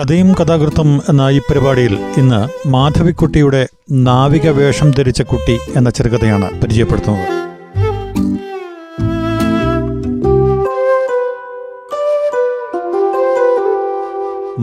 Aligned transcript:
കഥയും 0.00 0.32
കഥാകൃത്തും 0.32 1.02
എന്ന 1.08 1.28
ഈ 1.30 1.38
പരിപാടിയിൽ 1.38 1.98
ഇന്ന് 2.18 2.68
മാധവിക്കുട്ടിയുടെ 2.68 3.68
നാവിക 3.92 4.50
വേഷം 4.50 4.90
ധരിച്ച 4.90 5.22
കുട്ടി 5.22 5.58
എന്ന 5.76 5.90
ചെറുകഥയാണ് 5.90 6.60
പരിചയപ്പെടുത്തുന്നത്. 6.60 7.39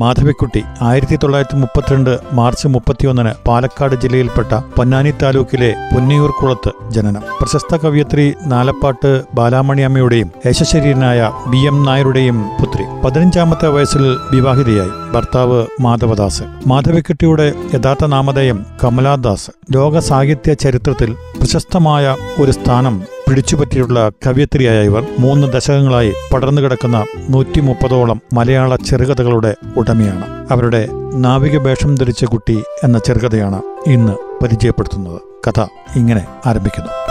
മാധവിക്കുട്ടി 0.02 0.62
ആയിരത്തി 0.82 1.16
തൊള്ളായിരത്തി 1.16 1.58
മുപ്പത്തിരണ്ട് 1.62 2.20
മാർച്ച് 2.34 2.68
മുപ്പത്തിയൊന്നിന് 2.68 3.32
പാലക്കാട് 3.48 3.96
ജില്ലയിൽപ്പെട്ട 3.96 4.54
പൊന്നാനി 4.78 5.12
താലൂക്കിലെ 5.12 5.70
പൊന്നിയൂർക്കുളത്ത് 5.96 6.72
ജനനം. 6.92 7.24
പ്രശസ്ത 7.42 7.76
കവിയത്രി 7.76 8.26
നാലപ്പാട്ട് 8.46 9.12
ബാലാമണിയമ്മയുടെയും 9.36 10.32
യശശരീരനായ 10.46 11.32
ബി 11.48 11.58
എം 11.58 11.84
നായരുടെയും 11.86 12.40
പുത്രി. 12.62 12.86
പതിനഞ്ചാമത്തെ 13.06 13.68
വയസ്സിൽ 13.68 14.04
വിവാഹിതയായി. 14.32 14.94
ഭർത്താവ് 15.14 15.66
മാധവദാസ് 15.82 16.44
മാധവിക്കുട്ടിയുടെ 16.68 17.54
യഥാർത്ഥ 17.76 18.06
നാമധേയം 18.06 18.66
കമലാദാസ് 18.84 19.52
ലോക 19.76 20.00
സാഹിത്യ 20.00 20.54
ചരിത്രത്തിൽ 20.54 21.14
പ്രശസ്തമായ 21.40 22.16
ഒരു 22.42 22.52
സ്ഥാനം 22.52 22.96
പിടിച്ചുപറ്റിയുള്ള 23.28 24.10
കവയത്രിയായ 24.10 24.86
ഇവർ 24.86 25.08
മൂന്ന് 25.20 25.54
ദശകങ്ങളായി 25.54 26.14
പടർന്നു 26.34 26.62
കിടക്കുന്ന 26.62 27.06
നൂറ്റി 27.30 27.60
മുപ്പതോളം 27.60 28.22
മലയാള 28.34 28.76
ചെറുകഥകളുടെ 28.76 29.56
ഉടമയാണ്. 29.78 30.52
അവരുടെ 30.52 30.90
നാവിക 31.16 31.58
വേഷം 31.58 31.96
ധരിച്ച 31.96 32.26
കുട്ടി 32.26 32.64
എന്ന 32.84 33.00
ചെറുകഥയാണ് 33.00 33.62
ഇന്ന് 33.88 34.44
പരിചയപ്പെടുത്തുന്നത്. 34.44 35.22
കഥ 35.48 35.60
ഇങ്ങനെ 35.96 36.26
ആരംഭിക്കുന്നു. 36.46 37.07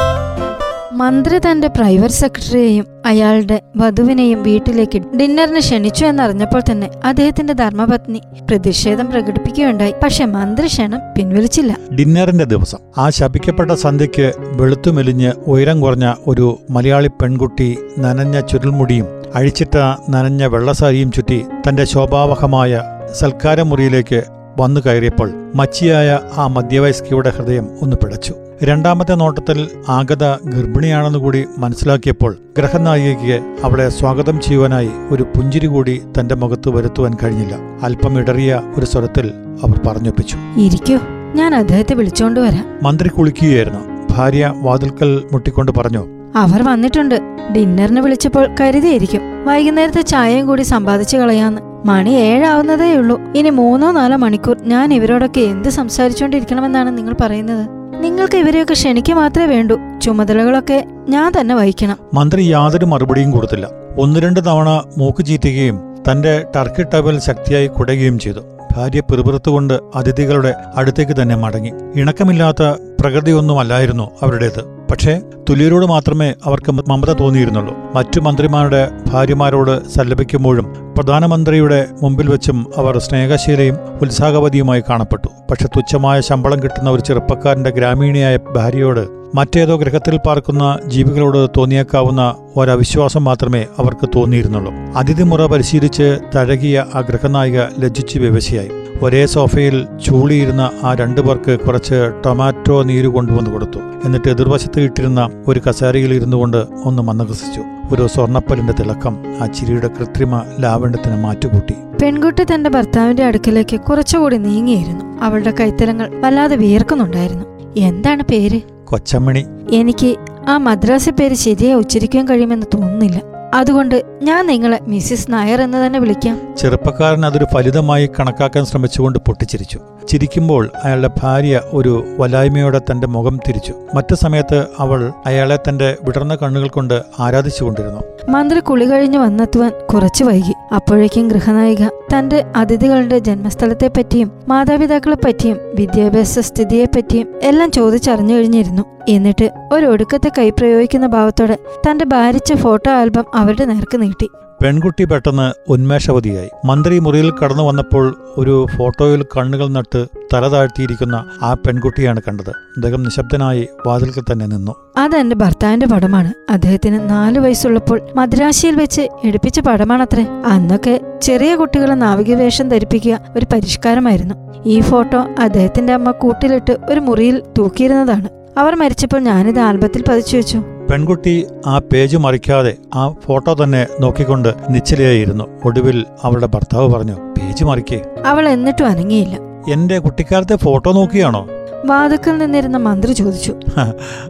മന്ത്രി 1.01 1.39
തന്റെ 1.39 1.69
പ്രൈവറ്റ് 1.69 2.15
സെക്രട്ടറിയെയും 2.15 2.87
അയാളുടെ 3.07 3.63
വധുവിനെയും 3.77 4.43
വീട്ടിലേക്ക് 4.43 4.99
ഡിന്നറിന് 4.99 5.59
ക്ഷണിച്ചു 5.59 6.05
എന്നറിഞ്ഞപ്പോൾ 6.05 6.63
തന്നെ 6.71 6.91
അദ്ദേഹത്തിന്റെ 7.05 7.53
ധർമ്മപത്നി 7.53 8.21
പ്രതിഷേധം 8.51 9.11
പ്രകടിപ്പിക്കുകയുണ്ടായി. 9.11 9.95
പക്ഷെ 10.05 10.25
മന്ത്രി 10.25 10.67
ക്ഷണം 10.67 11.01
പിൻവലിച്ചില്ല. 11.19 11.77
ഡിന്നറിന്റെ 11.99 12.45
ദിവസം 12.45 12.79
ആ 12.99 13.11
ശപിക്കപ്പെട്ട 13.11 13.71
സന്ധ്യയ്ക്ക് 13.71 14.33
വെളുത്തുമെലിഞ്ഞ് 14.39 15.33
ഉയരം 15.47 15.81
കുറഞ്ഞ 15.81 16.15
ഒരു 16.27 16.59
മലയാളി 16.71 17.09
പെൺകുട്ടി 17.23 17.79
നനഞ്ഞ 17.99 18.41
ചുരുൾമുടിയും 18.41 19.07
അഴിച്ചിട്ട 19.35 19.77
നനഞ്ഞ 20.11 20.45
വെള്ളസാരിയും 20.45 21.13
ചുറ്റി 21.13 21.45
തന്റെ 21.69 21.85
ശോഭാവഹമായ 21.85 22.83
സൽക്കാരമുറിയിലേക്ക് 23.21 24.23
വന്നു 24.61 24.81
കയറിയപ്പോൾ 24.81 25.31
മച്ചിയായ 25.55 26.19
ആ 26.37 26.47
മധ്യവയസ്കയുടെ 26.47 27.31
ഹൃദയം 27.31 27.69
ഒന്ന് 27.83 27.97
പിടച്ചു. 27.97 28.35
രണ്ടാമത്തെ 28.63 29.15
നോട്ടത്തിൽ 29.15 29.69
ആഗത 29.89 30.25
ഗർഭിണിയാണെന്ന് 30.45 31.19
കൂടി 31.19 31.45
മനസ്സിലാക്കിയപ്പോൾ 31.59 32.37
ഗ്രഹനായികയ്ക്ക് 32.59 33.65
അവളെ 33.65 33.89
സ്വാഗതം 33.89 34.41
ചെയ്യുവാനായി 34.41 34.89
ഒരു 35.11 35.23
പുഞ്ചിരി 35.23 35.67
കൂടി 35.67 36.03
തന്റെ 36.21 36.35
മുഖത്ത് 36.35 36.69
വരുത്തുവാൻ 36.69 37.17
കഴിഞ്ഞില്ല. 37.23 37.55
അല്പം 37.83 38.19
ഇടറിയ 38.19 38.63
ഒരു 38.79 38.87
സ്വരത്തിൽ 38.87 39.31
അവർ 39.65 39.81
പറഞ്ഞൊപ്പിച്ചു. 39.87 40.37
ഇരിക്കൂ 40.57 40.99
ഞാൻ 41.35 41.55
അദ്ദേഹത്തെ 41.55 41.95
വിളിച്ചോണ്ട് 41.95 42.41
വരാം. 42.41 42.65
മന്ത്രി 42.83 43.09
കുളിക്കുകയായിരുന്നു. 43.09 43.81
ഭാര്യ 44.11 44.55
വാതിൽക്കൽ 44.63 45.23
മുട്ടിക്കൊണ്ട് 45.33 45.73
പറഞ്ഞു 45.73 46.07
അവർ 46.37 46.63
വന്നിട്ടുണ്ട്. 46.63 47.21
ഡിന്നറിന് 47.57 48.01
വിളിച്ചപ്പോൾ 48.01 48.49
കരുതിയിരിക്കും. 48.61 49.21
വൈകുന്നേരത്തെ 49.45 50.01
ചായയും 50.01 50.47
കൂടി 50.47 50.63
സമ്പാദിച്ചു 50.63 51.17
കളയാന്ന്. 51.17 51.63
മണി 51.89 52.11
ഏഴാവുന്നതേ 52.11 52.95
ഉള്ളൂ 52.95 53.21
ഇനി 53.37 53.51
മൂന്നോ 53.51 53.93
നാലോ 53.93 54.17
മണിക്കൂർ 54.17 54.57
ഞാൻ 54.63 54.95
ഇവരോടൊക്കെ 54.95 55.41
എന്ത് 55.41 55.69
സംസാരിച്ചുകൊണ്ടിരിക്കണമെന്നാണ് 55.69 56.99
നിങ്ങൾ 56.99 57.15
പറയുന്നത്? 57.21 57.76
നിങ്ങൾക്ക് 58.07 58.37
ഇവരെയൊക്കെ 58.37 58.73
ക്ഷണിക്കുക 58.73 59.15
മാത്രമേ 59.15 59.47
വേണ്ടൂ. 59.47 59.79
ചുമതലകളൊക്കെ 60.03 60.85
ഞാൻ 61.09 61.33
തന്നെ 61.41 61.55
വഹിക്കണം. 61.55 61.97
മന്ത്രി 62.15 62.43
യാതൊരു 62.43 62.85
മറുപടിയും 62.85 63.31
കൊടുത്തില്ല. 63.31 63.69
ഒന്ന് 63.99 64.21
രണ്ട് 64.21 64.47
തവണ 64.47 64.85
മൂക്ക് 64.99 65.25
ചീറ്റുകയും 65.25 65.81
തന്റെ 66.11 66.45
ടർക്കി 66.57 66.83
ടവൽ 66.83 67.19
ശക്തിയായി 67.19 67.67
കുടയുകയും 67.67 68.19
ചെയ്തു. 68.19 68.41
ഭാര്യ 68.77 69.01
പിറുപിറുത്തുകൊണ്ട് 69.01 69.81
അതിഥികളുടെ 69.95 70.55
അടുത്തേക്ക് 70.77 71.23
തന്നെ 71.23 71.37
മടങ്ങി. 71.37 71.73
ഇണക്കമില്ലാത്ത 71.97 72.63
പ്രകൃതിയൊന്നുമല്ലായിരുന്നു 73.01 74.11
അവരുടേത്. 74.23 74.76
പക്ഷേ 74.91 75.21
തുല്യരോട് 75.51 75.87
മാത്രമേ 75.87 76.35
അവർക്ക് 76.45 76.73
മമത 76.73 77.13
തോന്നിയിരുന്നുള്ളൂ. 77.13 77.75
മറ്റു 77.95 78.21
മന്ത്രിമാരുടെ 78.21 78.91
ഭാര്യമാരോട് 79.07 79.89
സല്ലപിക്കുമ്പോഴും 79.89 80.67
പ്രധാനമന്ത്രിയുടെ 80.97 81.87
മുമ്പിൽ 82.03 82.31
വെച്ചും 82.31 82.67
അവർ 82.77 82.99
സ്നേഹശീലയും 82.99 83.77
ഉത്സാഹവതിയുമായി 84.03 84.81
കാണപ്പെട്ടു. 84.81 85.29
പക്ഷെ 85.51 85.67
തുച്ഛമായ 85.67 86.21
ശമ്പളം 86.21 86.63
കിട്ടുന്ന 86.63 86.91
ഒരു 86.91 87.01
ചെറുപ്പക്കാരന്റെ 87.01 87.71
ഗ്രാമീണയായ 87.71 88.37
ഭാര്യയോട് 88.37 89.09
മറ്റേതോ 89.35 89.77
ഗ്രഹത്തിൽ 89.77 90.19
പാർക്കുന്ന 90.27 90.79
ജീവികളോട് 90.87 91.51
തോന്നിയേക്കാവുന്ന 91.57 92.35
ഒരവിശ്വാസം 92.57 93.25
മാത്രമേ 93.25 93.67
അവർക്ക് 93.79 94.09
തോന്നിയിരുന്നുള്ളൂ. 94.17 94.73
അതിഥിമുറ 94.97 95.47
പരിശീലിച്ച് 95.47 96.19
തഴകിയ 96.37 96.85
ആ 96.95 97.01
ഗ്രഹനായിക 97.01 97.61
ലജ്ജിച്ച് 97.79 98.19
വിവശയായി 98.19 98.71
ഒരേ 99.03 99.27
സോഫയിൽ 99.27 99.87
ചൂളിയിരുന്ന 100.05 100.71
ആ 100.83 100.95
രണ്ടു 100.95 101.21
പേർക്ക് 101.21 101.61
കുറച്ച് 101.61 102.23
ടൊമാറ്റോ 102.27 102.83
നീര് 102.83 103.07
കൊണ്ടുവന്ന് 103.07 103.51
കൊടുത്തു. 103.51 103.79
എന്നിട്ട് 104.05 104.29
എതിർവശത്ത് 104.29 104.81
ഇട്ടിരുന്ന 104.81 105.31
ഒരു 105.49 105.61
കസേരയിൽ 105.61 106.15
ഇരുന്നു 106.15 106.37
കൊണ്ട് 106.37 106.65
ഒന്ന് 106.85 107.03
മന്ദകസിച്ചു 107.03 107.61
ഒരു 107.95 108.07
സ്വർണപ്പലിന്റെ 108.07 108.73
തിളക്കം 108.73 109.17
ആ 109.43 109.47
ചിരിയുടെ 109.47 109.89
കൃത്രിമ 109.89 110.43
ലാവണ്യത്തിന് 110.61 111.25
മാറ്റുകൂട്ടി. 111.25 111.75
പെൺകുട്ടി 112.03 112.45
തന്റെ 112.45 112.71
ഭർത്താവിന്റെ 112.71 113.25
അടുക്കലേക്ക് 113.25 113.81
കുറച്ചുകൂടി 113.81 114.37
നീങ്ങിയിരുന്നു. 114.37 115.05
അവളുടെ 115.23 115.55
കൈത്തലങ്ങൾ 115.61 116.21
വല്ലാതെ 116.21 116.57
വിയർക്കുന്നുണ്ടായിരുന്നു. 116.57 117.45
എന്താണ് 117.77 118.23
പേര്? 118.23 118.61
കൊച്ചമ്മണി. 118.85 119.47
എനിക്ക് 119.73 120.17
ആ 120.49 120.57
മദ്രാസി 120.57 121.11
പേര് 121.11 121.35
ശരിയായി 121.35 121.75
ഉച്ചരിക്കാൻ 121.75 122.29
കഴിയുമെന്ന് 122.29 122.67
തോന്നുന്നില്ല. 122.75 123.36
അതുകൊണ്ട് 123.55 124.03
ഞാൻ 124.23 124.47
നിങ്ങളെ 124.47 124.79
മിസ്സിസ് 124.83 125.33
നായർ 125.33 125.63
എന്ന് 125.63 125.87
തന്നെ 125.87 125.99
വിളിക്കാം. 125.99 126.41
ചെറുപ്പക്കാരൻ 126.57 127.27
അതൊരു 127.27 127.47
ഫലിതമായി 127.55 128.11
കണക്കാക്കാൻ 128.21 128.65
ശ്രമിച്ചുകൊണ്ട് 128.65 129.19
പൊട്ടിച്ചിരിച്ചു. 129.19 129.81
ചിരിക്കുമ്പോൾ 130.09 130.71
അയാളുടെ 130.85 131.11
ഭാര്യ 131.23 131.61
ഒരു 131.73 132.05
വലായ്മയോടെ 132.19 132.81
തന്റെ 132.91 133.07
മുഖം 133.07 133.41
തിരിച്ചു. 133.49 133.75
മറ്റു 133.95 134.15
സമയത്ത് 134.15 134.67
അവൾ 134.79 135.13
അയാളെ 135.27 135.59
തന്റെ 135.69 135.97
വിടർന്ന 136.05 136.35
കണ്ണുകൾ 136.35 136.69
കൊണ്ട് 136.69 137.03
ആരാധിച്ചുകൊണ്ടിരുന്നു. 137.21 138.01
മന്ത്രി 138.29 138.61
കുളി 138.61 138.91
കഴിഞ്ഞ് 138.91 139.19
വന്നെത്തുവാൻ 139.19 139.73
കുറച്ചു 139.95 140.25
വൈകി. 140.25 140.55
അപ്പോഴേക്കും 140.75 141.29
ഗൃഹനായിക 141.29 141.87
തന്റെ 141.87 142.45
അതിഥികളുടെ 142.57 143.19
ജന്മസ്ഥലത്തെ 143.19 143.89
പറ്റിയും 143.89 144.33
മാതാപിതാക്കളെ 144.49 145.17
പറ്റിയും 145.17 145.59
വിദ്യാഭ്യാസ 145.75 146.39
സ്ഥിതിയെ 146.39 146.85
പറ്റിയും 146.85 147.29
എല്ലാം 147.43 147.71
ചോദിച്ചറിഞ്ഞു 147.71 148.35
കഴിഞ്ഞിരുന്നു. 148.35 148.83
എന്നിട്ട് 149.09 149.51
ഒരു 149.73 149.87
ഒടുക്കത്തെ 149.87 150.31
കൈ 150.39 150.51
പ്രയോഗിക്കുന്ന 150.51 151.07
ഭാവത്തോടെ 151.07 151.59
തന്റെ 151.91 152.05
ഭാരിച്ച 152.05 152.53
ഫോട്ടോ 152.55 152.91
ആൽബം 152.91 153.25
അവരുടെ 153.35 153.65
നേർക്ക് 153.65 154.03
നീട്ടി. 154.03 154.31
പെൺകുട്ടി 154.63 155.05
പെട്ടെന്ന് 155.05 155.53
ഉന്മേഷവതിയായി. 155.69 156.49
മന്ത്രി 156.65 156.99
മുറിയിൽ 156.99 157.33
കടന്നു 157.33 157.63
വന്നപ്പോൾ 157.63 158.17
ഒരു 158.37 158.67
ഫോട്ടോയിൽ 158.77 159.23
കണ്ണുകൾ 159.23 159.69
നട്ട് 159.69 160.07
തല 160.35 160.49
താഴ്ത്തിയിരിക്കുന്ന 160.49 161.25
ആ 161.43 161.55
പെൺകുട്ടിയാണ് 161.55 162.21
കണ്ടത്. 162.29 162.51
അദ്ദേഹം 162.51 163.03
നിശബ്ദനായി 163.03 163.69
വാതിൽക്കൽ 163.87 164.23
തന്നെ 164.33 164.47
നിന്നു. 164.47 164.75
അതെന്റെ 164.97 165.37
ഭർത്താവിന്റെ 165.37 165.87
പടമാണ്. 165.87 166.33
അദ്ദേഹത്തിന് 166.51 167.11
നാലു 167.11 167.41
വയസ്സുള്ളപ്പോൾ 167.41 168.01
മദ്രാശിയിൽ 168.17 168.77
വെച്ച് 168.77 169.09
എടുപ്പിച്ച 169.25 169.61
പടമാണത്രേ. 169.61 170.27
അന്നൊക്കെ 170.47 171.01
ചെറിയ 171.23 171.55
കുട്ടികളെ 171.55 171.95
നാവികവേഷം 171.95 172.69
ധരിപ്പിക്കുക 172.69 173.21
ഒരു 173.37 173.47
പരിഷ്കാരമായിരുന്നു. 173.53 174.35
ഈ 174.67 174.81
ഫോട്ടോ 174.81 175.25
അദ്ദേഹത്തിന്റെ 175.39 175.93
അമ്മ 175.93 176.11
കൂട്ടിലിട്ട് 176.11 176.79
ഒരു 176.89 177.01
മുറിയിൽ 177.01 177.43
തൂക്കിയിരുന്നതാണ്. 177.59 178.29
അവർ 178.59 178.75
മരിച്ചപ്പോൾ 178.75 179.21
ഞാനിത് 179.21 179.59
ആൽബത്തിൽ 179.59 180.05
പതിച്ചു 180.09 180.37
വെച്ചു. 180.37 180.63
പെൺകുട്ടി 180.91 181.47
ആ 181.67 181.79
പേജ് 181.79 182.17
മറിക്കാതെ 182.17 182.75
ആ 182.95 183.11
ഫോട്ടോ 183.11 183.57
തന്നെ 183.65 183.87
നോക്കിക്കൊണ്ട് 184.01 184.55
നിശ്ചലയായിരുന്നു. 184.71 185.45
ഒടുവിൽ 185.65 186.05
അവളുടെ 186.25 186.47
ഭർത്താവ് 186.47 186.95
പറഞ്ഞു 186.95 187.13
പേജ് 187.13 187.65
മറിക്കേ. 187.65 188.01
അവൾ 188.27 188.49
എന്നിട്ടും 188.49 188.87
അനങ്ങിയില്ല. 188.87 189.39
എന്റെ 189.73 189.99
കുട്ടിക്കാലത്തെ 189.99 190.57
ഫോട്ടോ 190.57 190.93
നോക്കിയാണോ? 190.93 191.49
വാതുക്കൽ 191.87 192.39
നിന്നിരുന്ന 192.39 192.77
മന്ത്രി 192.77 193.13
ചോദിച്ചു. 193.13 193.55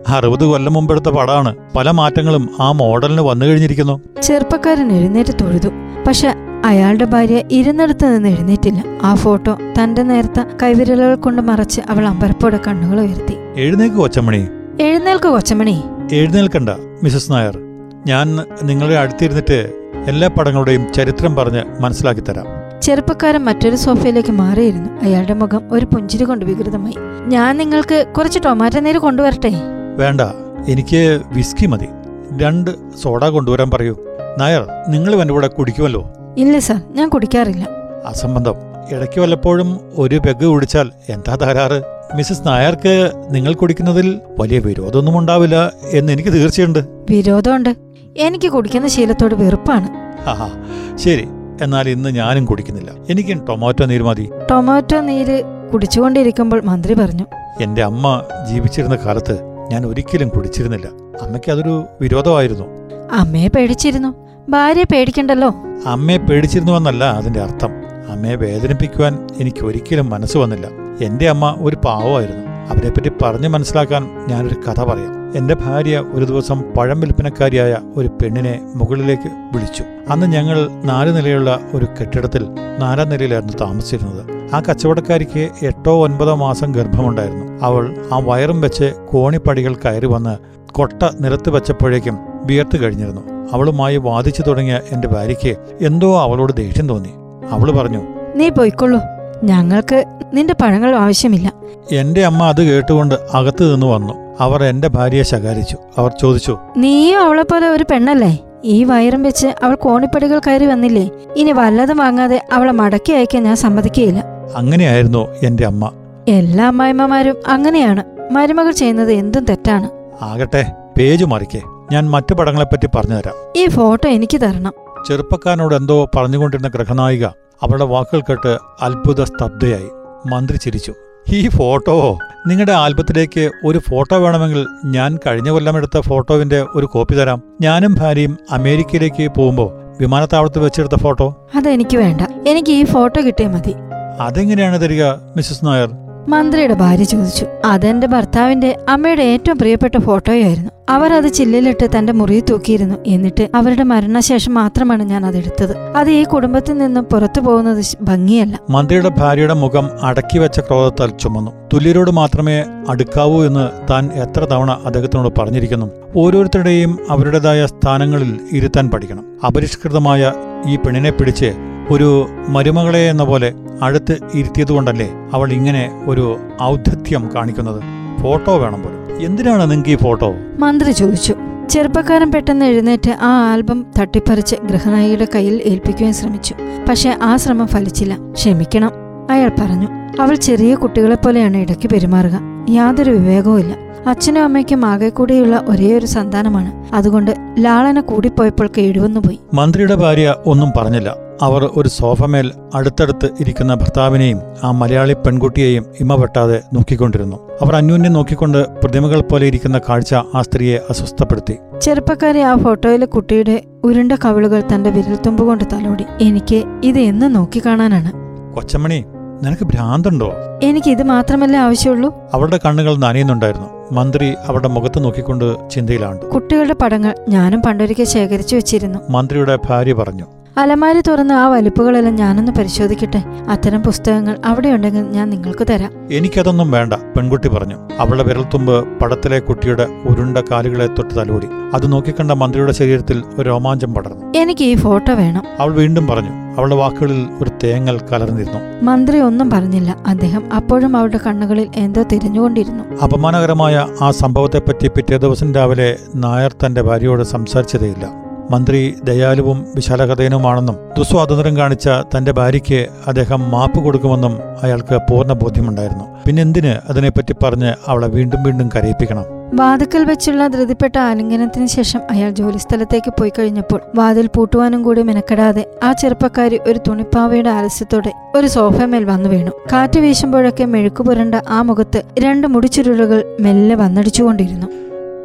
അറുപത് 0.09 0.45
കൊല്ലം 0.45 0.73
മുമ്പെടുത്ത 0.73 1.09
പടാണ് 1.09 1.57
പല 1.77 1.91
മാറ്റങ്ങളും 1.91 2.51
ആ 2.61 2.73
മോഡലിന് 2.73 3.21
വന്നു 3.21 3.47
കഴിഞ്ഞിരിക്കുന്നു. 3.47 4.01
ചെറുപ്പക്കാരൻ 4.23 4.93
എഴുന്നേറ്റ് 4.93 5.31
തൊഴുതു. 5.41 5.69
പക്ഷെ 6.07 6.35
അയാളുടെ 6.65 7.05
ഭാര്യ 7.05 7.43
ഇരുന്നിടത്ത് 7.51 8.17
നിന്ന് 8.17 8.29
എഴുന്നേറ്റില്ല. 8.29 8.83
ആ 9.03 9.15
ഫോട്ടോ 9.15 9.59
തന്റെ 9.83 10.03
നേരത്തെ 10.03 10.45
കൈവിരലുകൾ 10.63 11.15
കൊണ്ട് 11.15 11.43
മറച്ച് 11.43 11.81
അവൾ 11.91 12.07
അമ്പരപ്പോടെ 12.07 12.59
കണ്ണുകൾ 12.69 13.01
ഉയർത്തി. 13.01 13.35
എഴുന്നേക്ക് 13.57 13.97
കൊച്ചമണി. 13.97 14.49
എഴുന്നേൽക്ക് 14.81 15.27
കൊച്ചമണി. 15.27 15.83
എഴുന്നേൽക്കണ്ട 16.13 16.71
മിസസ് 17.03 17.33
നായർ. 17.33 17.59
ഞാൻ 18.07 18.41
നിങ്ങളുടെ 18.63 18.95
അടുത്തിരുന്നിട്ട് 18.95 19.73
എല്ലാ 20.07 20.29
പടങ്ങളുടെയും 20.29 20.93
ചരിത്രം 20.93 21.35
പറഞ്ഞ് 21.35 21.83
മനസ്സിലാക്കി 21.83 22.21
തരാം. 22.21 22.47
ചെറുപ്പക്കാരൻ 22.83 23.45
മറ്റൊരു 23.45 23.77
സോഫയിലേക്ക് 23.77 24.33
മാറിയിരുന്നു. 24.33 24.89
അയാളുടെ 25.03 25.35
മുഖം 25.35 25.73
ഒരു 25.73 25.87
പുഞ്ചിരി 25.87 26.25
കൊണ്ട് 26.25 26.45
വികൃതമായി. 26.45 26.95
ഞാൻ 27.27 27.57
നിങ്ങൾക്ക് 27.57 28.07
കുറച്ച് 28.17 28.39
ടൊമാറ്റോ 28.47 28.81
നീര് 28.81 28.99
കൊണ്ടുവരട്ടെ? 28.99 29.53
വേണ്ട 29.97 30.21
എനിക്ക് 30.69 31.21
വിസ്കി 31.33 31.67
മതി. 31.67 31.89
രണ്ട് 32.37 32.71
സോഡ 33.03 33.25
കൊണ്ടുവരാൻ 33.25 33.71
പറയൂ. 33.71 33.97
നായർ 34.39 34.67
നിങ്ങൾ 34.89 35.21
എന്റെ 35.21 35.35
കൂടെ 35.35 35.47
കുടിക്കുമല്ലോ? 35.47 36.13
ഇല്ല 36.37 36.59
സാർ 36.59 36.83
ഞാൻ 36.91 37.09
കുടിക്കാറില്ല. 37.09 37.69
അസംബന്ധം. 38.07 38.55
ഇടയ്ക്ക് 38.93 39.21
വല്ലപ്പോഴും 39.21 39.81
ഒരു 39.95 40.19
പെഗ് 40.19 40.45
കുടിച്ചാൽ 40.45 40.91
എന്താ 41.09 41.35
തകരാറ്? 41.35 41.83
മിസ്സസ് 42.15 42.47
നായർക്ക് 42.47 43.13
നിങ്ങൾ 43.31 43.55
കുടിക്കുന്നതിൽ 43.55 44.21
വലിയ 44.39 44.59
വിരോധമൊന്നും 44.59 45.19
ഉണ്ടാവില്ല 45.19 45.73
എന്ന് 45.91 46.13
എനിക്ക് 46.13 46.31
തീർച്ചയുണ്ട്. 46.31 46.79
വിരോധമുണ്ട്. 47.11 47.77
എനിക്ക് 48.17 48.49
കുടിക്കുന്ന 48.49 48.89
ശീലത്തോട് 48.89 49.35
വെറുപ്പാണ്. 49.35 49.89
ആഹാ 50.29 50.51
ശരി. 50.95 51.29
എന്നാൽ 51.63 51.89
ഇന്ന് 51.89 52.09
ഞാനും 52.09 52.45
കുടിക്കുന്നില്ല. 52.45 52.91
എനിക്ക് 53.11 53.47
ടൊമാറ്റോ 53.49 53.85
നീര് 53.85 54.03
മതി. 54.03 54.31
ടൊമാറ്റോ 54.51 55.01
നീര് 55.01 55.43
കുടിച്ചുകൊണ്ടിരിക്കുമ്പോൾ 55.73 56.61
മന്ത്രി 56.61 56.95
പറഞ്ഞു. 56.95 57.27
എന്റെ 57.61 57.83
അമ്മ 57.83 58.23
ജീവിച്ചിരുന്ന 58.49 58.97
കാലത്ത് 58.97 59.39
ഞാൻ 59.71 59.87
ഒരിക്കലും 59.87 60.29
കുടിച്ചിരുന്നില്ല. 60.29 60.87
അമ്മയ്ക്ക് 61.23 61.51
അതൊരു 61.51 61.85
വിരോധമായിരുന്നു. 62.01 62.65
അമ്മയെ 63.13 63.49
പേടിച്ചിരുന്നു. 63.49 64.27
ഭാര്യയെ 64.49 64.85
പേടിക്കണ്ടല്ലോ. 64.93 65.55
അമ്മയെ 65.87 66.17
പേടിച്ചിരുന്നുവെന്നല്ല 66.17 67.05
അതിന്റെ 67.05 67.41
അർത്ഥം. 67.41 67.86
അമ്മയെ 68.11 68.35
വേദനിപ്പിക്കുവാൻ 68.35 69.29
എനിക്ക് 69.41 69.65
ഒരിക്കലും 69.65 70.11
മനസ്സ് 70.11 70.37
വന്നില്ല. 70.39 70.69
എന്റെ 71.03 71.29
അമ്മ 71.29 71.57
ഒരു 71.61 71.77
പാവമായിരുന്നു. 71.77 72.47
അവരെപ്പറ്റി 72.47 73.11
പറഞ്ഞു 73.23 73.49
മനസ്സിലാക്കാൻ 73.49 74.09
ഞാനൊരു 74.29 74.55
കഥ 74.55 74.85
പറയാം. 74.85 75.37
എന്റെ 75.37 75.55
ഭാര്യ 75.55 75.99
ഒരു 75.99 76.25
ദിവസം 76.25 76.63
പഴം 76.77 77.01
വിൽപ്പനക്കാരിയായ 77.01 77.77
ഒരു 77.97 78.09
പെണ്ണിനെ 78.09 78.61
മുകളിലേക്ക് 78.75 79.29
വിളിച്ചു. 79.29 79.85
അന്ന് 80.09 80.27
ഞങ്ങൾ 80.27 80.69
നാല് 80.85 81.17
നിലയുള്ള 81.17 81.61
ഒരു 81.75 81.87
കെട്ടിടത്തിൽ 82.01 82.47
നാലാം 82.79 83.09
നിലയിലായിരുന്നു 83.09 83.53
താമസിച്ചിരുന്നത്. 83.61 84.55
ആ 84.55 84.63
കച്ചവടക്കാരിക്ക് 84.71 85.49
എട്ടോ 85.63 86.05
ഒൻപതോ 86.05 86.35
മാസം 86.35 86.73
ഗർഭമുണ്ടായിരുന്നു. 86.73 87.59
അവൾ 87.63 87.97
ആ 88.13 88.19
വയറും 88.19 88.61
വെച്ച് 88.61 88.93
കോണിപ്പടികൾ 89.13 89.75
കയറി 89.75 90.07
വന്ന് 90.07 90.39
കൊട്ട 90.73 91.03
നിരത്ത് 91.21 91.51
വെച്ചപ്പോഴേക്കും 91.51 92.19
വിയർത്ത് 92.45 92.83
കഴിഞ്ഞിരുന്നു. 92.83 93.53
അവളുമായി 93.53 93.97
വാദിച്ചു 93.97 94.43
തുടങ്ങിയ 94.43 94.81
എന്റെ 94.93 95.09
ഭാര്യയ്ക്ക് 95.09 95.57
എന്തോ 95.87 96.21
അവളോട് 96.21 96.53
ദേഷ്യം 96.53 96.89
തോന്നി. 96.89 97.11
അവൾ 97.51 97.71
പറഞ്ഞു 97.71 98.03
നീ 98.37 98.49
പോയിക്കൊള്ളൂ. 98.49 99.01
ഞങ്ങൾക്ക് 99.45 100.05
നിന്റെ 100.35 100.55
പഴങ്ങൾ 100.55 100.97
ആവശ്യമില്ല. 100.97 101.53
എന്റെ 101.93 102.25
അമ്മ 102.25 102.43
അത് 102.43 102.63
കേട്ടുകൊണ്ട് 102.63 103.15
അകത്തു 103.35 103.65
നിന്ന് 103.65 103.87
വന്നു. 103.87 104.15
അവർ 104.41 104.65
എന്റെ 104.65 104.89
ഭാര്യയെ 104.89 105.23
ശകാരിച്ചു. 105.23 105.77
അവർ 105.99 106.13
ചോദിച്ചു 106.21 106.59
നീയും 106.77 107.21
അവളെ 107.21 107.43
പോലെ 107.43 107.69
ഒരു 107.69 107.85
പെണ്ണല്ലേ? 107.91 108.39
ഈ 108.65 108.85
വയറും 108.85 109.23
വെച്ച് 109.23 109.47
അവൾ 109.63 109.75
കോണിപ്പടികൾ 109.75 110.41
കയറി 110.47 110.67
വന്നില്ലേ? 110.67 111.11
ഇനി 111.37 111.53
വല്ലതും 111.53 111.97
വാങ്ങാതെ 111.97 112.43
അവളെ 112.53 112.73
മടക്കി 112.73 113.13
അയക്കാൻ 113.13 113.43
ഞാൻ 113.43 113.57
സമ്മതിക്കുകയില്ല. 113.57 114.25
അങ്ങനെയായിരുന്നു 114.57 115.29
എന്റെ 115.43 115.67
അമ്മ. 115.67 115.93
എല്ലാ 116.29 116.67
അമ്മായിമ്മമാരും 116.67 117.37
അങ്ങനെയാണ്. 117.47 118.05
മരുമകൾ 118.33 118.71
ചെയ്യുന്നത് 118.71 119.13
എന്തും 119.13 119.45
തെറ്റാണ്. 119.45 119.91
ആകട്ടെ 120.23 120.73
പേജ് 120.99 121.25
മറിക്കേ. 121.25 121.63
ഞാൻ 121.93 122.11
മറ്റു 122.11 122.35
പടങ്ങളെപ്പറ്റി 122.35 122.89
പറഞ്ഞുതരാം. 122.95 123.35
ഈ 123.57 123.67
ഫോട്ടോ 123.67 124.09
എനിക്ക് 124.09 124.41
തരണം. 124.41 124.73
ചെറുപ്പക്കാരനോട് 125.09 125.75
എന്തോ 125.75 126.11
പറഞ്ഞുകൊണ്ടിരുന്ന 126.17 126.69
ഗൃഹനായിക 126.69 127.25
അവളുടെ 127.63 127.85
വാക്കുകൾ 127.85 128.21
കേട്ട് 128.21 128.59
അത്ഭുത 128.83 129.25
സ്തബ്ധയായി 129.25 129.89
മന്ത്രി 130.29 130.57
ചിരിച്ചു. 130.57 130.95
ഈ 131.29 131.49
ഫോട്ടോ? 131.49 132.19
നിങ്ങളുടെ 132.47 132.73
ആൽബത്തിലേക്ക് 132.73 133.51
ഒരു 133.65 133.79
ഫോട്ടോ 133.79 134.17
വേണമെങ്കിൽ 134.17 134.67
ഞാൻ 134.85 135.19
കഴിഞ്ഞ 135.27 135.51
കൊല്ലം 135.51 135.77
എടുത്ത 135.77 136.01
ഫോട്ടോവിന്റെ 136.01 136.65
ഒരു 136.75 136.87
കോപ്പി 136.87 137.15
തരാം. 137.15 137.43
ഞാനും 137.61 137.95
ഭാര്യയും 137.95 138.39
അമേരിക്കയിലേക്ക് 138.51 139.31
പോകുമ്പോൾ 139.37 139.71
വിമാനത്താവളത്തിൽ 140.01 140.61
വെച്ചെടുത്ത 140.61 141.03
ഫോട്ടോ? 141.03 141.47
അതെനിക്ക് 141.55 141.97
വേണ്ട. 141.97 142.21
എനിക്ക് 142.49 142.73
ഈ 142.73 142.85
ഫോട്ടോ 142.85 143.21
കിട്ടിയാൽ 143.21 143.51
മതി. 143.51 143.75
അതെങ്ങനെയാണ് 144.21 144.81
തരിക 144.81 145.05
മിസ്സസ് 145.37 145.67
നായർ? 145.67 146.06
മന്ത്രിയുടെ 146.29 146.75
ഭാര്യ 146.75 147.05
ചോദിച്ചു. 147.05 147.47
അതെന്റെ 147.65 148.07
ഭർത്താവിന്റെ 148.07 148.77
അമ്മയുടെ 148.89 149.23
ഏറ്റവും 149.23 149.59
പ്രിയപ്പെട്ട 149.59 149.99
ഫോട്ടോയായിരുന്നു. 149.99 150.71
അവർ 150.89 151.13
അത് 151.13 151.29
ചില്ലിലിട്ട് 151.33 151.99
തന്റെ 151.99 152.13
മുറിയിൽ 152.13 152.43
തൂക്കിയിരുന്നു. 152.51 152.95
എന്നിട്ട് 153.07 153.49
അവരുടെ 153.55 153.83
മരണശേഷം 153.83 154.55
മാത്രമാണ് 154.55 155.03
ഞാൻ 155.03 155.27
അതെടുത്തത് 155.27 155.77
അത് 155.77 156.11
ഈ 156.11 156.25
കുടുംബത്തിൽ 156.25 156.79
നിന്നും 156.79 157.05
പുറത്തു 157.05 157.41
പോകുന്നത് 157.41 157.85
ഭംഗിയല്ല. 158.03 158.59
മന്ത്രിയുടെ 158.71 159.09
ഭാര്യയുടെ 159.09 159.55
മുഖം 159.55 159.91
അടക്കി 160.03 160.39
വെച്ച 160.39 160.61
ക്രോധത്താൽ 160.61 161.11
ചുമന്നു. 161.19 161.53
തുല്യരോട് 161.75 162.11
മാത്രമേ 162.11 162.65
അടുക്കാവൂ 162.89 163.45
എന്ന് 163.45 163.69
താൻ 163.91 164.11
എത്ര 164.15 164.41
തവണ 164.45 164.79
അദ്ദേഹത്തിനോട് 164.87 165.41
പറഞ്ഞിരിക്കുന്നു. 165.41 165.91
ഓരോരുത്തരുടെയും 166.17 166.99
അവരുടേതായ 167.11 167.67
സ്ഥാനങ്ങളിൽ 167.67 168.41
ഇരുത്താൻ 168.53 168.91
പഠിക്കണം. 168.91 169.25
അപരിഷ്കൃതമായ 169.47 170.33
ഈ 170.67 170.77
പെണ്ണിനെ 170.77 171.11
പിടിച്ച് 171.11 171.53
ഒരു 171.91 172.29
മരുമകളെ 172.49 173.11
എന്ന 173.11 173.25
പോലെ 173.25 173.53
അടുത്ത് 173.83 174.19
ഇരുത്തിയതുകൊണ്ടല്ലേ 174.35 175.09
അവൾ 175.33 175.53
ഇങ്ങനെ 175.53 176.05
ഒരു 176.07 176.39
ഔദ്ധത്യം 176.63 177.31
കാണിക്കുന്നത്? 177.35 177.83
ഫോട്ടോ 178.23 178.57
വേണം 178.57 178.83
പോലും. 178.83 179.21
എന്തിനാണ് 179.21 179.71
നിങ്ങൾക്ക് 179.71 179.91
ഈ 179.91 179.97
ഫോട്ടോ? 179.97 180.35
മന്ത്രി 180.59 180.93
ചോദിച്ചു. 180.93 181.35
ചെറുപ്പക്കാരൻ 181.71 182.33
പെട്ടെന്ന് 182.33 182.65
എഴുന്നേറ്റ് 182.65 183.11
ആ 183.11 183.53
ആൽബം 183.53 183.87
തട്ടിപ്പറിച്ച് 183.99 184.57
ഗൃഹനായിയുടെ 184.65 185.27
കയ്യിൽ 185.35 185.63
ഏൽപ്പിക്കുവാൻ 185.63 186.13
ശ്രമിച്ചു. 186.13 186.55
പക്ഷെ 186.89 187.19
ആ 187.23 187.37
ശ്രമം 187.37 187.67
ഫലിച്ചില്ല. 187.67 188.17
ക്ഷമിക്കണം 188.33 188.91
അയാൾ 189.31 189.49
പറഞ്ഞു. 189.49 189.89
അവൾ 190.23 190.35
ചെറിയ 190.35 190.75
കുട്ടികളെ 190.75 191.15
പോലെയാണ് 191.15 191.57
ഇടയ്ക്ക് 191.57 191.89
പെരുമാറുക. 191.89 192.41
യാതൊരു 192.71 193.11
വിവേകവുമില്ല 193.11 193.77
അച്ഛനും 194.09 194.45
അമ്മയ്ക്കും 194.45 194.87
ആകെ 194.87 195.09
കൂടിയുള്ള 195.09 195.65
ഒരേ 195.69 195.99
ഒരു 195.99 196.07
സന്താനമാണ്. 196.07 196.95
അതുകൊണ്ട് 196.95 197.31
ലാളന 197.59 198.01
കൂടിപ്പോയപ്പോൾ 198.01 198.71
കേടുവന്നു 198.79 199.21
പോയി 199.21 199.39
മന്ത്രിയുടെ 199.55 199.95
ഭാര്യ 199.95 200.35
ഒന്നും 200.47 200.73
പറഞ്ഞില്ല. 200.77 201.26
അവർ 201.43 201.71
ഒരു 201.77 201.89
സോഫമേൽ 201.89 202.53
അടുത്തടുത്ത് 202.75 203.29
ഇരിക്കുന്ന 203.41 203.75
ഭർത്താവിനെയും 203.75 204.41
ആ 204.65 204.71
മലയാളി 204.71 205.13
പെൺകുട്ടിയെയും 205.13 205.85
ഇമ 206.01 206.15
വെട്ടാതെ 206.15 206.63
നോക്കിക്കൊണ്ടിരുന്നു. 206.75 207.37
അവർ 207.63 207.77
അന്യോന്യം 207.77 208.13
നോക്കിക്കൊണ്ട് 208.13 208.59
പ്രതിമകൾ 208.59 209.21
പോലെ 209.21 209.47
ഇരിക്കുന്ന 209.47 209.81
കാഴ്ച 209.89 210.15
ആ 210.15 210.43
സ്ത്രീയെ 210.43 210.79
അസ്വസ്ഥപ്പെടുത്തി. 210.91 211.57
ചെറുപ്പക്കാരി 211.81 212.39
ആ 212.39 212.57
ഫോട്ടോയിലെ 212.57 213.07
കുട്ടിയുടെ 213.07 213.63
ഉരുണ്ട 213.85 214.13
കവിളുകൾ 214.25 214.63
തന്റെ 214.75 214.91
വിരൽത്തുമ്പ് 214.91 215.43
കൊണ്ട് 215.43 215.65
തലോടി. 215.73 216.07
എനിക്ക് 216.21 216.65
ഇത് 216.85 216.99
എന്ന് 216.99 217.27
നോക്കി 217.27 217.35
നോക്കിക്കാണാനാണ് 217.37 218.11
കൊച്ചമണി 218.55 219.05
നിനക്ക് 219.43 219.65
ഭ്രാന്തുണ്ടോ? 219.65 220.33
എനിക്ക് 220.63 220.91
ഇത് 220.91 221.03
മാത്രമല്ലേ 221.03 221.59
ആവശ്യമുള്ളൂ? 221.59 222.15
അവളുടെ 222.35 222.61
കണ്ണുകൾ 222.67 222.97
നനയുന്നുണ്ടായിരുന്നു. 222.97 223.69
മന്ത്രി 223.93 224.35
അവരുടെ 224.47 224.69
മുഖത്ത് 224.69 225.05
നോക്കിക്കൊണ്ട് 225.05 225.71
ചിന്തയിലാണ് 225.71 226.19
കുട്ടികളുടെ 226.19 226.77
പടങ്ങൾ 226.83 227.15
ഞാനും 227.29 227.63
പണ്ടൊരിക്കൽ 227.67 228.05
ശേഖരിച്ചു 228.05 228.57
വെച്ചിരുന്നു. 228.57 228.99
മന്ത്രിയുടെ 229.11 229.59
ഭാര്യ 229.69 229.93
പറഞ്ഞു 229.93 230.27
അലമാരി 230.59 231.01
തുറന്ന് 231.01 231.35
ആ 231.35 231.49
വലിപ്പുകളെല്ലാം 231.49 232.15
ഞാനൊന്ന് 232.15 232.53
പരിശോധിക്കട്ടെ. 232.53 233.25
അത്തരം 233.49 233.83
പുസ്തകങ്ങൾ 233.83 234.39
അവിടെയുണ്ടെങ്കിൽ 234.45 235.03
ഞാൻ 235.03 235.31
നിങ്ങൾക്ക് 235.31 235.67
തരാം. 235.71 235.91
എനിക്കതൊന്നും 236.13 236.71
വേണ്ട 236.71 236.93
പെൺകുട്ടി 236.93 237.49
പറഞ്ഞു. 237.49 237.77
അവളുടെ 237.99 238.23
വിരൽത്തുമ്പ് 238.23 238.99
പടത്തിലെ 238.99 239.39
കുട്ടിയുടെ 239.39 239.87
ഉരുണ്ട 240.05 240.39
കാലുകളെ 240.39 240.87
തൊട്ട് 240.87 241.15
തലോടി. 241.15 241.47
അത് 241.75 241.93
നോക്കിക്കണ്ട 241.93 242.31
മന്ത്രിയുടെ 242.31 242.73
ശരീരത്തിൽ 242.73 243.23
ഒരു 243.39 243.49
രോമാഞ്ചം 243.49 243.95
പടർന്നു. 243.95 244.39
എനിക്ക് 244.39 244.65
ഈ 244.65 244.77
ഫോട്ടോ 244.77 245.15
വേണം. 245.15 245.43
അവൾ 245.61 245.73
വീണ്ടും 245.73 246.07
പറഞ്ഞു. 246.07 246.31
അവളുടെ 246.31 246.75
വാക്കുകളിൽ 246.75 247.27
ഒരു 247.43 247.51
തേങ്ങൽ 247.65 248.01
കലർന്നിരുന്നു. 248.13 248.85
മന്ത്രി 248.85 249.19
ഒന്നും 249.19 249.51
പറഞ്ഞില്ല. 249.51 249.97
അദ്ദേഹം 250.07 250.53
അപ്പോഴും 250.53 250.97
അവളുടെ 250.97 251.21
കണ്ണുകളിൽ 251.27 251.69
എന്തോ 251.77 252.03
തിരിഞ്ഞുകൊണ്ടിരുന്നു. 252.03 252.85
അപമാനകരമായ 253.05 253.87
ആ 254.03 254.11
സംഭവത്തെപ്പറ്റി 254.11 254.89
പിറ്റേ 254.89 255.17
ദിവസം 255.17 255.55
രാവിലെ 255.55 255.97
നായർ 256.15 256.55
തന്റെ 256.67 256.83
ഭാര്യയോട് 256.83 257.23
സംസാരിച്ചതേയില്ല. 257.23 258.26
മന്ത്രി 258.51 258.95
ദയാലുവും 259.05 259.67
വിശാലഹൃദയനുമാണെന്നും 259.75 260.77
ദുസ്വാതന്ത്ര്യം 260.99 261.57
കാണിച്ച 261.57 261.89
തന്റെ 261.89 262.33
ഭാര്യയ്ക്ക് 262.33 262.87
അദ്ദേഹം 263.07 263.51
മാപ്പ് 263.51 263.81
കൊടുക്കുമെന്നും 263.85 264.39
അയാൾക്ക് 264.63 264.99
പൂർണ 265.11 265.33
ബോധ്യമുണ്ടായിരുന്നു. 265.33 266.05
പിന്നെന്തിന് 266.27 266.91
അതിനെപ്പറ്റി 266.91 267.35
പറഞ്ഞ് 267.43 267.75
അവളെ 267.87 268.09
വീണ്ടും 268.09 268.43
വീണ്ടും 268.43 268.69
കരയിപ്പിക്കണം? 268.77 269.25
വാതുക്കൽ 269.55 270.05
വെച്ചുള്ള 270.05 270.47
ധൃതിപ്പെട്ട 270.47 270.99
ആലിംഗനത്തിന് 270.99 271.67
ശേഷം 271.67 272.01
അയാൾ 272.11 272.31
ജോലിസ്ഥലത്തേക്ക് 272.31 273.11
പോയി 273.11 273.33
കഴിഞ്ഞപ്പോൾ 273.39 273.81
വാതിൽ 273.95 274.29
പൂട്ടുവാനും 274.37 274.83
കൂടി 274.83 275.03
മെനക്കെടാതെ 275.03 275.67
ആ 275.83 275.93
ചെറുപ്പക്കാരി 275.93 276.61
ഒരു 276.67 276.81
തുണിപ്പാവയുടെ 276.89 277.51
ആലസ്യത്തോടെ 277.51 278.13
ഒരു 278.35 278.47
സോഫമേൽ 278.47 279.05
വന്നു 279.05 279.29
വീണു. 279.29 279.51
കാറ്റ് 279.73 280.01
വീശുമ്പോഴൊക്കെ 280.01 280.65
മെഴുക്കു 280.65 281.03
പുരണ്ട 281.03 281.35
ആ 281.49 281.63
മുഖത്ത് 281.63 282.03
രണ്ട് 282.19 282.47
മുടിച്ചുരുളുകൾ 282.47 283.37
മെല്ലെ 283.41 283.77
വന്നടിച്ചുകൊണ്ടിരുന്നു. 283.77 284.67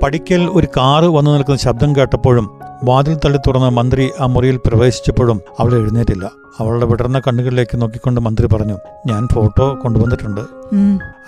പടിക്കൽ 0.04 0.50
ഒരു 0.54 0.68
കാറ് 0.78 1.06
വന്നു 1.06 1.32
നിൽക്കുന്ന 1.32 1.60
ശബ്ദം 1.60 1.96
കേട്ടപ്പോഴും 1.96 2.61
വാതിൽ 2.84 3.16
തള്ളി 3.24 3.40
തുറന്ന് 3.48 3.70
മന്ത്രി 3.70 4.06
ആ 4.20 4.26
മുറിയിൽ 4.26 4.58
പ്രവേശിച്ചപ്പോഴും 4.66 5.42
അവൾ 5.60 5.72
എഴുന്നേറ്റില്ല. 5.76 6.26
അവളുടെ 6.60 6.86
വിടർന്ന 6.86 7.18
കണ്ണുകളിലേക്ക് 7.20 7.82
നോക്കിക്കൊണ്ട് 7.82 8.20
മന്ത്രി 8.22 8.48
പറഞ്ഞു 8.54 8.78
ഞാൻ 9.08 9.28
ഫോട്ടോ 9.34 9.68
കൊണ്ടുവന്നിട്ടുണ്ട്. 9.84 10.42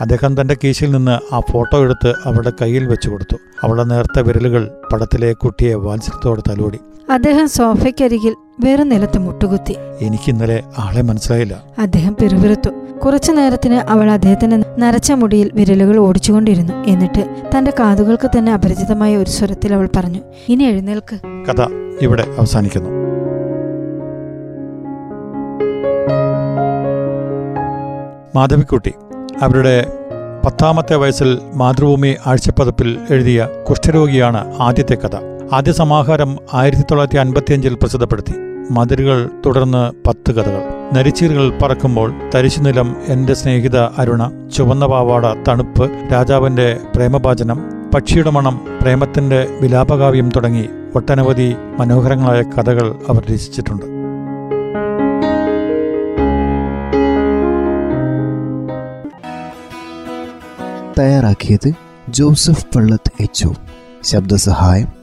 അദ്ദേഹം 0.01 0.41
തന്റെ 0.41 0.55
കീശയിൽ 0.63 0.91
നിന്ന് 0.91 1.35
ആ 1.35 1.39
ഫോട്ടോ 1.51 1.77
എടുത്ത് 1.83 2.13
അവളുടെ 2.25 2.51
കയ്യിൽ 2.61 2.87
വെച്ചു 2.87 3.09
കൊടുത്തു. 3.09 3.37
അവളുടെ 3.63 3.83
നേർത്ത 3.83 4.19
വിരലുകൾ 4.19 4.71
പടത്തിലെ 4.93 5.33
കുട്ടിയെ 5.33 5.75
വാത്സല്യത്തോടെ 5.85 6.41
തലോടി. 6.49 6.79
അദ്ദേഹം 7.09 7.47
സോഫയ്ക്കരികിൽ 7.49 8.35
വെറും 8.59 8.89
നിലത്ത് 8.89 9.17
മുട്ടുകുത്തി. 9.17 9.75
എനിക്ക് 10.01 10.29
ഇന്നലെ 10.29 10.63
ആളെ 10.79 11.01
മനസ്സിലായില്ല. 11.01 11.63
അദ്ദേഹം 11.79 12.15
പിറുപിറുത്തു. 12.15 12.69
കുറച്ചു 13.05 13.31
നേരത്തിന് 13.31 13.73
അവൾ 13.73 14.11
അദ്ദേഹത്തിന്റെ 14.11 14.63
നരച്ച 14.79 15.11
മുടിയിൽ 15.11 15.51
വിരലുകൾ 15.53 15.97
ഓടിച്ചുകൊണ്ടിരുന്നു. 15.97 16.73
എന്നിട്ട് 16.73 17.43
തന്റെ 17.57 17.73
കാതുകൾക്ക് 17.79 18.29
തന്നെ 18.37 18.53
അപരിചിതമായ 18.53 19.17
ഒരു 19.17 19.29
സ്വരത്തിൽ 19.29 19.73
അവൾ 19.73 19.89
പറഞ്ഞു 19.95 20.19
ഇനി 20.49 20.63
എഴുന്നേൽക്ക്. 20.63 21.19
കഥ 21.49 21.61
ഇവിടെ 22.01 22.23
അവസാനിക്കുന്നു. 22.39 22.89
മാധവിക്കുട്ടി 28.35 28.93
അവരുടെ 29.41 29.85
പത്താമത്തെ 30.45 30.95
വയസ്സിൽ 30.95 31.39
മാതൃഭൂമി 31.53 32.15
ആഴ്ചപ്പതിപ്പിൽ 32.27 32.97
എഴുതിയ 33.09 33.47
കുഷ്ഠരോഗിയാണ് 33.69 34.55
ആദ്യത്തെ 34.61 34.95
കഥ. 34.95 35.32
ആദ്യ 35.53 35.71
സമാഹാരം 35.71 36.37
ആയിരത്തി 36.53 36.81
തൊള്ളായിരത്തി 36.81 37.17
അൻപത്തിയഞ്ചിൽ 37.17 37.73
പ്രസിദ്ധപ്പെടുത്തി. 37.73 38.33
മതിലുകൾ 38.71 39.29
തുടർന്ന് 39.45 40.07
പത്ത് 40.07 40.31
കഥകൾ. 40.31 40.61
നരിച്ചീറുകൾ 40.93 41.59
പറക്കുമ്പോൾ 41.59 42.13
തരിശുനിലം 42.35 42.95
എന്റെ 43.07 43.33
സ്നേഹിത 43.33 43.77
അരുണ 43.77 44.49
ചുവന്ന 44.55 44.85
പാവാട 44.85 45.25
തണുപ്പ് 45.47 45.91
രാജാവിന്റെ 46.13 46.77
പ്രേമഭാചനം 46.95 47.61
പക്ഷിയുടെ 47.93 48.29
മണം 48.29 48.79
പ്രേമത്തിന്റെ 48.81 49.47
വിലാപകാവ്യം 49.61 50.29
തുടങ്ങി 50.29 50.69
ഒട്ടനവധി 50.95 51.55
മനോഹരങ്ങളായ 51.79 52.41
കഥകൾ 52.41 52.95
അവർ 53.09 53.25
രചിച്ചിട്ടുണ്ട്. 53.25 53.85
തയ്യാറാക്കിയത് 60.99 61.73
ജോസഫ് 62.09 62.65
പള്ളത്ത് 62.75 63.11
എച്ച് 63.19 63.47
ശബ്ദസഹായം 64.03 65.02